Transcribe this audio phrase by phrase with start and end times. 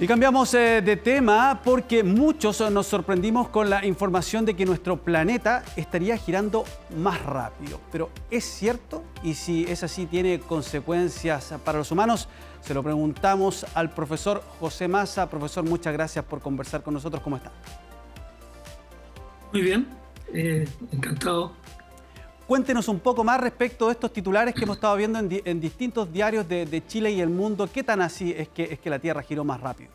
[0.00, 4.96] Y cambiamos eh, de tema porque muchos nos sorprendimos con la información de que nuestro
[4.96, 6.64] planeta estaría girando
[6.96, 7.78] más rápido.
[7.92, 9.04] Pero ¿es cierto?
[9.22, 12.30] Y si es así, ¿tiene consecuencias para los humanos?
[12.62, 15.28] Se lo preguntamos al profesor José Massa.
[15.28, 17.22] Profesor, muchas gracias por conversar con nosotros.
[17.22, 17.52] ¿Cómo está?
[19.52, 19.86] Muy bien,
[20.32, 21.52] eh, encantado
[22.50, 26.48] Cuéntenos un poco más respecto de estos titulares que hemos estado viendo en, distintos diarios
[26.48, 27.70] de, Chile y el mundo.
[27.72, 29.88] ¿Qué tan así es que, es que la Tierra giró más rápido?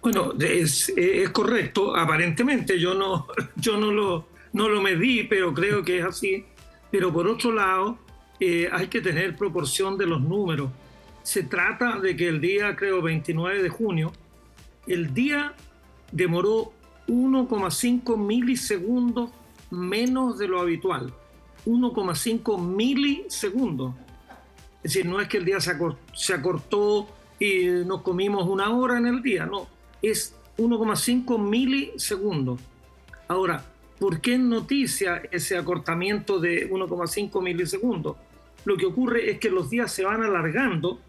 [0.00, 0.92] Bueno, es,
[1.30, 2.76] correcto, aparentemente.
[2.76, 6.44] Yo no, yo no lo, no lo medí, pero creo que es así.
[6.90, 7.98] Pero por otro lado,
[8.40, 10.72] eh, hay que tener proporción de los números.
[11.22, 14.12] Se trata de que el día, creo, 29 de junio,
[14.88, 15.54] el día
[16.10, 16.72] demoró
[17.06, 19.30] 1,5 milisegundos
[19.72, 21.12] menos de lo habitual,
[21.66, 23.94] 1,5 milisegundos.
[24.82, 27.08] Es decir, no es que el día se acortó,
[27.38, 29.66] y nos comimos una hora en el día, no,
[30.00, 32.60] es 1,5 milisegundos.
[33.26, 33.64] Ahora,
[33.98, 38.16] ¿por qué noticia ese acortamiento de 1,5 milisegundos?
[38.64, 41.00] Lo que ocurre es que los días se van alargando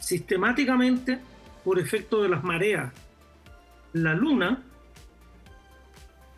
[0.00, 1.18] sistemáticamente
[1.64, 2.92] por efecto de las mareas.
[3.92, 4.62] La luna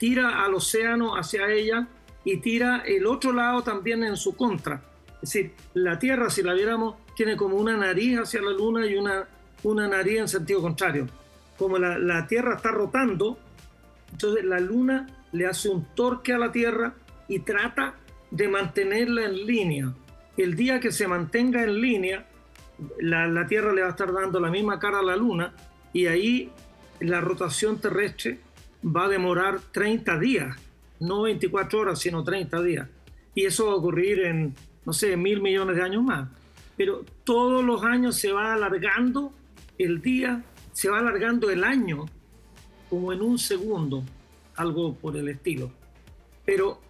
[0.03, 1.87] tira al océano hacia ella
[2.25, 4.83] y tira el otro lado también en su contra.
[5.15, 8.97] Es decir, la Tierra, si la viéramos, tiene como una nariz hacia la Luna y
[8.97, 9.29] una,
[9.63, 11.07] una nariz en sentido contrario.
[11.57, 13.39] Como la, la Tierra está rotando,
[14.11, 16.95] entonces la Luna le hace un torque a la Tierra
[17.29, 17.95] y trata
[18.33, 19.93] de mantenerla en línea.
[20.37, 22.27] El día que se mantenga en línea,
[22.99, 25.55] la, la, Tierra le va a estar dando la misma cara a la Luna
[25.93, 26.51] y ahí
[26.99, 28.41] la rotación terrestre
[28.85, 30.57] va a demorar 30 días,
[31.01, 32.89] no 24 horas, sino 30 días.
[33.35, 36.29] Y eso va a ocurrir en, no sé, mil millones de años más.
[36.77, 39.33] Pero todos los años se va alargando
[39.79, 42.07] el día, se va alargando el año,
[42.91, 44.05] como en un segundo,
[44.57, 45.71] algo por el estilo.
[46.45, 46.81] Pero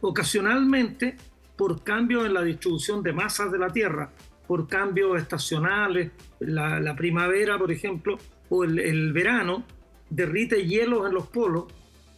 [0.00, 1.16] ocasionalmente,
[1.56, 4.10] por cambios en la distribución de masas de la Tierra,
[4.46, 6.10] por cambios estacionales,
[6.40, 8.18] la, primavera, por ejemplo,
[8.50, 9.64] o el verano,
[10.10, 11.64] derrite hielos en los polos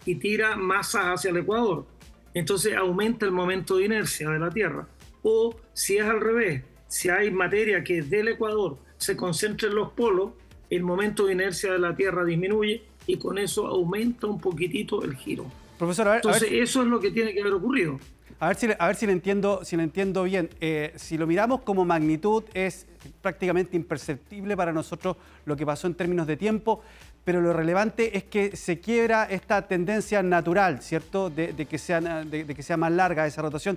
[0.04, 1.86] y tira masas hacia el Ecuador.
[2.34, 4.86] Entonces aumenta el momento de inercia de la Tierra.
[5.22, 9.90] O si es al revés, si hay materia que del Ecuador se concentra en los
[9.92, 10.32] polos,
[10.70, 15.14] el momento de inercia de la Tierra disminuye y con eso aumenta un poquitito el
[15.16, 15.46] giro.
[15.78, 17.98] Profesor, Entonces eso es lo que tiene que haber ocurrido.
[18.38, 20.50] A ver si, a ver si, le, entiendo, si le entiendo bien.
[20.60, 22.86] Eh, si lo miramos como magnitud, es
[23.22, 25.16] prácticamente imperceptible para nosotros
[25.46, 26.82] lo que pasó en términos de tiempo,
[27.26, 32.92] pero lo relevante es que se quiebra esta tendencia natural, ¿cierto?, de, que, sea, más
[32.92, 33.76] larga esa rotación.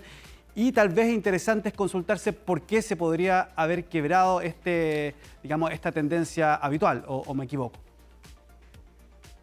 [0.53, 5.91] Y tal vez interesante es consultarse por qué se podría haber quebrado este, digamos, esta
[5.91, 7.79] tendencia habitual, o me equivoco.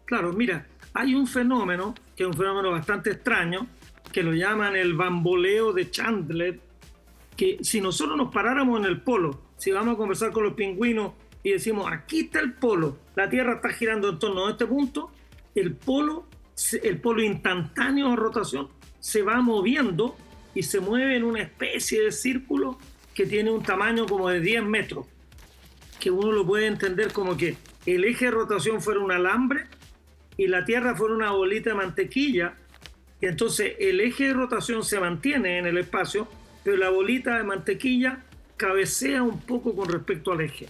[0.05, 3.67] Claro, mira, hay un fenómeno, que es un fenómeno bastante extraño,
[4.13, 6.61] que lo llaman el bamboleo de Chandler,
[7.35, 11.11] que si nosotros nos paráramos en el polo, si vamos a conversar con los pingüinos
[11.43, 15.09] y decimos, aquí está el polo, la Tierra está girando en torno a este punto,
[15.55, 16.27] el polo,
[16.83, 18.67] el polo instantáneo de rotación
[18.99, 20.15] se va moviendo
[20.53, 22.77] y se mueve en una especie de círculo
[23.15, 25.07] que tiene un tamaño como de 10 metros,
[25.99, 27.57] que uno lo puede entender como que
[27.87, 29.65] el eje de rotación fuera un alambre
[30.37, 32.53] y la Tierra fuera una bolita de mantequilla
[33.19, 36.27] y entonces el eje de rotación se mantiene en el espacio,
[36.63, 38.23] pero la bolita de mantequilla
[38.57, 40.69] cabecea un poco con respecto al eje.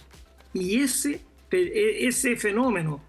[0.54, 3.02] Y ese, ese fenómeno,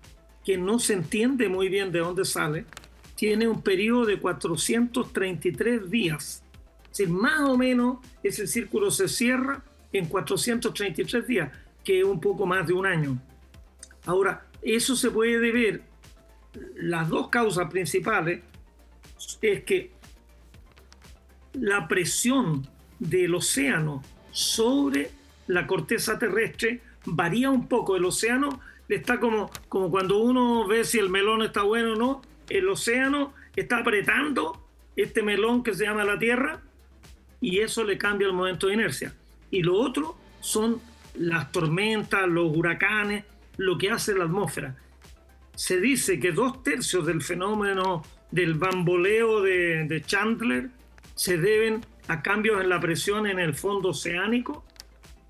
[0.45, 2.65] que no se entiende muy bien de dónde sale,
[3.15, 6.43] tiene un periodo de 433 días.
[6.83, 11.51] Es decir, más o menos ese círculo se cierra en 433 días,
[11.83, 13.21] que es un poco más de un año.
[14.05, 15.81] Ahora, eso se puede deber,
[16.75, 18.41] las dos causas principales
[19.41, 19.91] es que
[21.53, 22.67] la presión
[22.99, 25.11] del océano sobre
[25.47, 27.95] la corteza terrestre varía un poco.
[27.95, 32.21] El océano está como, como cuando uno ve si el melón está bueno o no.
[32.49, 34.65] El océano está apretando
[34.95, 36.61] este melón que se llama la Tierra
[37.41, 39.13] y eso le cambia el momento de inercia.
[39.51, 40.81] Y lo otro son
[41.15, 43.25] las tormentas, los huracanes,
[43.57, 44.75] lo que hace la atmósfera.
[45.55, 50.69] Se dice que dos tercios del fenómeno del bamboleo de, Chandler
[51.15, 54.63] se deben a cambios en la presión en el fondo oceánico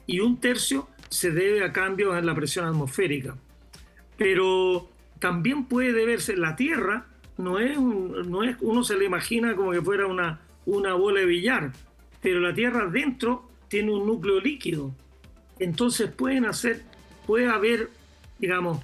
[0.05, 3.35] y un tercio se debe a cambios en la presión atmosférica.
[4.17, 4.89] Pero
[5.19, 7.05] también puede deberse, la Tierra
[7.37, 11.25] no es, no es uno se le imagina como que fuera una, una bola de
[11.25, 11.71] billar,
[12.21, 14.93] pero la Tierra dentro tiene un núcleo líquido.
[15.57, 16.83] Entonces pueden hacer,
[17.25, 17.89] puede haber
[18.39, 18.83] digamos,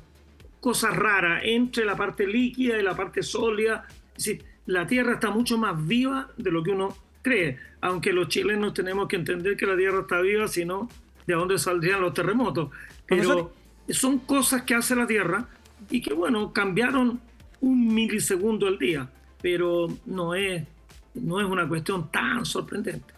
[0.60, 3.88] cosas raras entre la parte líquida y la parte sólida.
[4.16, 8.28] Es decir, la Tierra está mucho más viva de lo que uno cree, aunque los
[8.28, 10.90] chilenos tenemos que entender que la Tierra está viva, si no,
[11.26, 12.70] ¿de dónde saldrían los terremotos?
[13.06, 13.52] Pero
[13.90, 15.48] son cosas que hace la Tierra
[15.90, 17.20] y que, bueno, cambiaron
[17.62, 19.10] un milisegundo al día,
[19.42, 20.64] pero no es,
[21.14, 23.14] no es una cuestión tan sorprendente.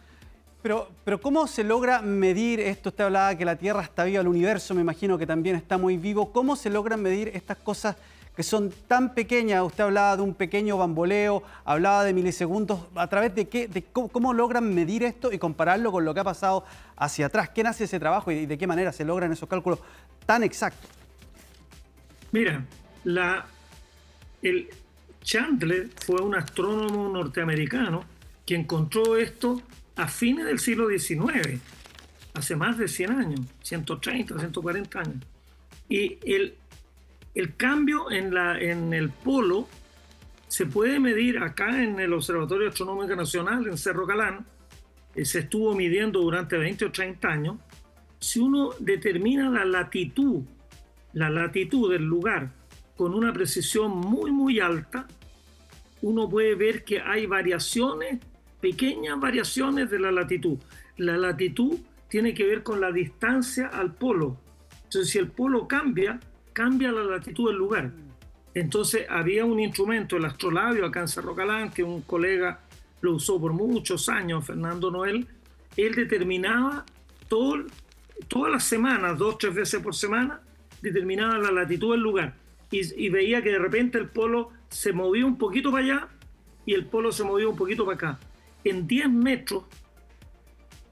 [0.61, 2.89] Pero, pero ¿cómo se logra medir esto?
[2.89, 5.97] Usted hablaba que la Tierra está viva, el universo me imagino que también está muy
[5.97, 6.31] vivo.
[6.33, 7.95] ¿Cómo se logran medir estas cosas
[8.37, 9.63] que son tan pequeñas?
[9.63, 12.81] Usted hablaba de un pequeño bamboleo, hablaba de milisegundos.
[12.93, 13.67] ¿A través de qué?
[13.67, 16.63] De cómo, logran medir esto y compararlo con lo que ha pasado
[16.97, 17.49] hacia atrás?
[17.49, 19.79] ¿Quién hace ese trabajo y de qué manera se logran esos cálculos
[20.27, 20.87] tan exactos?
[22.31, 22.63] Mira,
[23.05, 23.47] la,
[24.43, 24.69] el
[25.23, 28.03] Chandler fue un astrónomo norteamericano
[28.45, 29.63] que encontró esto
[29.95, 31.59] a fines del siglo XIX,
[32.35, 35.23] hace más de 100 años, 130, 140 años.
[35.89, 36.53] Y el,
[37.37, 39.67] el cambio en, la, en el polo
[40.47, 44.43] se puede medir acá en el Observatorio Astronómico Nacional, en Cerro Calán,
[45.13, 47.57] eh, se estuvo midiendo durante 20 o 30 años.
[48.19, 50.45] Si uno determina la latitud,
[51.13, 52.49] la latitud del lugar
[52.95, 55.05] con una precisión muy, muy alta,
[56.01, 58.19] uno puede ver que hay variaciones
[58.59, 60.57] pequeñas variaciones de la latitud.
[60.97, 64.37] La latitud tiene que ver con la distancia al polo.
[64.85, 66.19] Entonces, si el polo cambia,
[66.57, 67.91] cambia la latitud del lugar.
[68.55, 72.61] Entonces, había un instrumento, el astrolabio, acá en Cerro Calán, que un colega
[73.01, 75.27] lo usó por muchos años, Fernando Noel.
[75.75, 76.83] Él determinaba
[77.27, 77.65] todo,
[78.27, 80.41] todas las semanas, dos, tres veces por semana,
[80.81, 82.33] determinaba la latitud del lugar.
[82.71, 86.07] Y, y veía que de repente el polo se movía un poquito para allá
[86.65, 88.19] y el polo se movía un poquito para acá
[88.63, 89.63] en 10 metros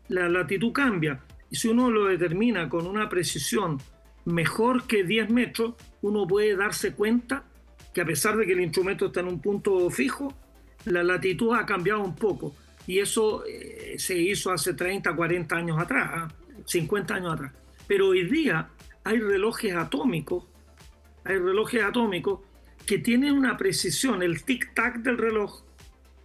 [0.09, 1.19] la latitud cambia.
[1.49, 3.79] Y si uno lo determina con una precisión
[4.25, 7.43] mejor que 10 metros, uno puede darse cuenta
[7.93, 10.33] que a pesar de que el instrumento está en un punto fijo,
[10.85, 12.53] la latitud ha cambiado un poco.
[12.87, 16.31] Y eso eh, se hizo hace 30, 40 años atrás,
[16.65, 17.17] 50 ¿ah?
[17.17, 17.51] años atrás.
[17.87, 18.69] Pero hoy día
[19.03, 20.43] hay relojes atómicos,
[21.23, 22.41] hay relojes atómicos
[22.85, 25.63] que tienen una precisión, el tic-tac del reloj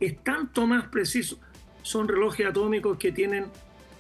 [0.01, 1.39] es tanto más preciso.
[1.83, 3.47] Son relojes atómicos que tienen,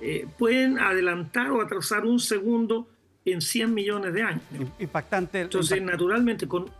[0.01, 2.89] eh, pueden adelantar o atrasar un segundo
[3.25, 4.43] en 100 millones de años.
[4.79, 5.41] Impactante.
[5.41, 6.71] Entonces, naturalmente, con,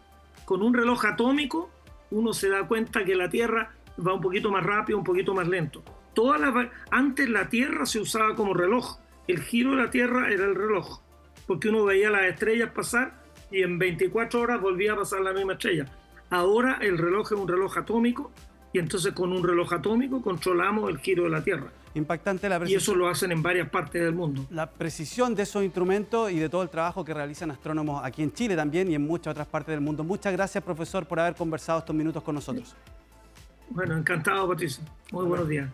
[0.45, 1.71] con un reloj atómico,
[2.11, 3.73] uno se da cuenta que la Tierra
[4.05, 5.83] va un poquito más rápido, un poquito más lento.
[6.15, 8.99] Todas las, antes la Tierra se usaba como reloj.
[9.29, 11.01] El giro de la Tierra era el reloj,
[11.47, 15.53] porque uno veía las estrellas pasar y en 24 horas volvía a pasar la misma
[15.53, 15.87] estrella.
[16.31, 18.33] Ahora el reloj es un reloj atómico
[18.73, 21.71] y entonces con un reloj atómico controlamos el giro de la Tierra.
[21.95, 22.81] Impactante la precisión.
[22.81, 24.47] Y eso lo hacen en varias partes del mundo.
[24.51, 28.33] La precisión de esos instrumentos y de todo el trabajo que realizan astrónomos aquí en
[28.33, 30.05] Chile también y en muchas otras partes del mundo.
[30.05, 32.77] Muchas gracias, profesor, por haber conversado estos minutos con nosotros.
[33.71, 34.85] Bueno, encantado, Patricia.
[35.11, 35.69] Muy buenos días.